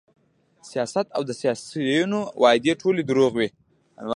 سیاست 0.69 1.07
او 1.15 1.21
د 1.25 1.31
سیاسیونو 1.41 2.19
وعدې 2.41 2.73
ټولې 2.81 3.01
دروغ 3.09 3.31
وې 3.35 3.47